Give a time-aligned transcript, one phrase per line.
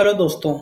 [0.00, 0.52] Hello दोस्तों,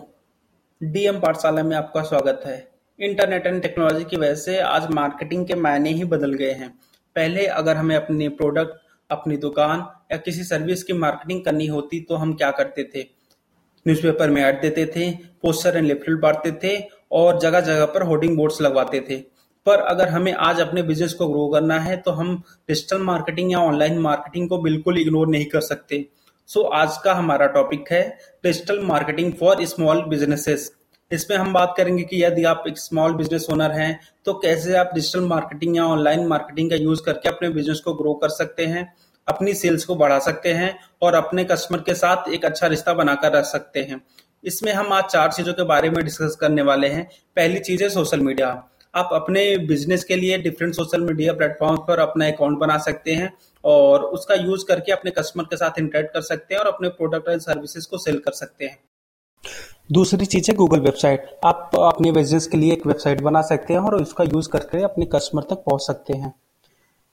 [0.81, 2.57] DM पाठशाला में आपका स्वागत है।
[2.99, 6.69] इंटरनेट एंड टेक्नोलॉजी की वजह से आज मार्केटिंग के मायने ही बदल गए हैं।
[7.17, 8.73] पहले अगर हमें अपने प्रोडक्ट,
[9.11, 13.03] अपनी दुकान या किसी सर्विस की मार्केटिंग करनी होती तो हम क्या करते थे?
[13.87, 16.77] न्यूज़पेपर में ऐड देते थे, पोस्टर एंड लिफलेट बांटते थे
[17.13, 19.17] और जगह जगह पर होर्डिंग बोर्ड्स लगवाते थे।
[19.67, 22.37] पर अगर हमें आज अपने बिज़नेस को ग्रो करना है तो हम
[22.69, 26.07] डिजिटल मार्केटिंग या ऑनलाइन मार्केटिंग को बिल्कुल इग्नोर नहीं कर सकते।
[26.51, 28.03] सो आज का हमारा टॉपिक है
[28.45, 30.71] digital marketing for small businesses
[31.11, 34.91] इसमें हम बात करेंगे कि यदि आप एक स्मॉल बिज़नेस ओनर हैं तो कैसे आप
[34.95, 38.87] डिजिटल मार्केटिंग या ऑनलाइन मार्केटिंग का यूज़ करके अपने बिज़नेस को ग्रो कर सकते हैं,
[39.29, 43.33] अपनी सेल्स को बढ़ा सकते हैं और अपने कस्टमर के साथ एक अच्छा रिश्ता बनाकर
[43.33, 44.01] रख सकते हैं।
[44.45, 47.89] इसमें हम आज चार चीज़ों के बारे में डिस्कस करने वाले हैं। पहली चीज़ है
[47.91, 48.51] सोशल मीडिया
[48.99, 53.33] आप अपने बिज़नेस के लिए डिफरेंट सोशल मीडिया प्लेटफॉर्म पर अपना अकाउंट बना सकते हैं
[53.65, 57.29] और उसका यूज़ करके अपने कस्टमर के साथ इंटरेक्ट कर सकते हैं और अपने प्रोडक्ट
[57.29, 58.79] एंड सर्विसेज़ को सेल कर सकते हैं।
[59.93, 63.81] दूसरी चीज़ है गूगल वेबसाइट आप अपने बिज़नेस के लिए एक वेबसाइट बना सकते हैं
[63.81, 66.33] और उसका यूज़ करके अपने कस्टमर तक पहुँच सकते हैं।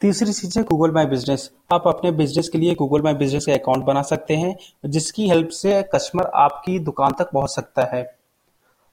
[0.02, 3.54] तीसरी चीज़ है गूगल माई बिज़नेस आप अपने बिज़नेस के लिए गूगल माई बिज़नेस का
[3.54, 4.56] अकाउंट बना सकते हैं,
[4.86, 8.04] जिसकी हेल्प से कस्टमर आपकी दुकान तक पहुँच सकता है।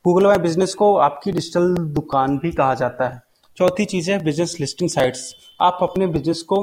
[0.04, 3.20] गूगल माई बिज़नेस को आपकी डिजिटल दुकान भी कहा जाता है।
[3.56, 6.56] चौथी चीज़ है बिज़नेस लिस्टिंग साइट्स आप अपने बिज़नेस को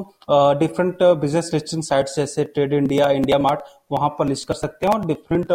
[0.59, 3.59] डिफरेंट बिज़नेस लिस्टिंग साइट्स जैसे ट्रेड इंडिया इंडिया मार्ट
[3.91, 5.47] वहाँ पर लिस्ट कर सकते हैं और डिफरेंट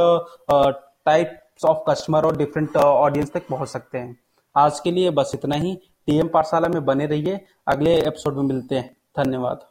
[1.07, 4.17] टाइप्स ऑफ़ कस्टमर और डिफरेंट ऑडियंस तक पहुँच सकते हैं।
[4.55, 5.75] आज के लिए बस इतना ही।
[6.07, 9.67] टीएम पाठशाला में बने रहिए। अगले एपिसोड में मिलते हैं। धन्यवाद।